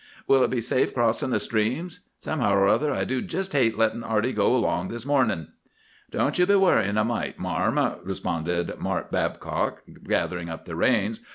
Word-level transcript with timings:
Will 0.25 0.43
it 0.43 0.49
be 0.49 0.61
safe 0.61 0.95
crossin' 0.95 1.29
the 1.29 1.39
streams? 1.39 1.99
Somehow 2.21 2.55
or 2.55 2.67
other, 2.67 2.91
I 2.91 3.03
do 3.03 3.21
jist 3.21 3.51
hate 3.53 3.77
lettin' 3.77 4.03
Arty 4.03 4.33
go 4.33 4.55
along 4.55 4.87
this 4.87 5.05
mornin'!' 5.05 5.49
"'Don't 6.09 6.39
you 6.39 6.47
be 6.47 6.55
worryin' 6.55 6.97
a 6.97 7.03
mite, 7.05 7.37
marm,' 7.37 7.99
responded 8.03 8.73
Mart 8.79 9.11
Babcock, 9.11 9.83
gathering 10.03 10.49
up 10.49 10.65
the 10.65 10.75
reins. 10.75 11.19